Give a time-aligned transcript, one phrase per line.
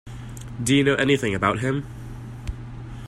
[0.63, 1.85] Do you know anything about him?